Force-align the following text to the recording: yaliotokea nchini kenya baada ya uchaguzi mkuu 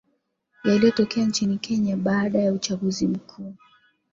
yaliotokea 0.63 1.25
nchini 1.25 1.57
kenya 1.57 1.97
baada 1.97 2.39
ya 2.39 2.53
uchaguzi 2.53 3.07
mkuu 3.07 3.55